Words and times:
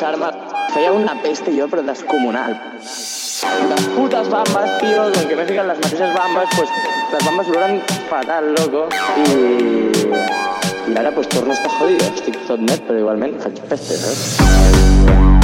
portava 0.00 0.28
aquí. 0.28 0.72
Feia 0.72 0.92
una 0.92 1.14
peste 1.22 1.52
jo, 1.52 1.66
però 1.68 1.82
descomunal. 1.82 2.56
Las 3.68 3.82
putas 3.96 4.28
bambas, 4.28 4.78
tío, 4.78 5.02
aunque 5.02 5.36
me 5.36 5.44
fijan 5.44 5.66
las 5.66 5.78
mateixes 5.78 6.14
bambas, 6.14 6.48
pues 6.56 6.68
las 7.12 7.24
bambas 7.24 7.48
oloran 7.48 7.82
fatal, 8.08 8.54
loco. 8.54 8.88
Y... 9.16 9.90
I 10.90 10.96
ara 10.96 11.12
pues, 11.12 11.28
torno 11.28 11.50
a 11.50 11.54
estar 11.54 11.70
jodido. 11.78 12.04
Estic 12.14 12.38
tot 12.46 12.60
net, 12.60 12.82
però 12.86 12.98
igualment 12.98 13.38
faig 13.42 13.60
peste, 13.70 14.00
saps? 14.00 15.39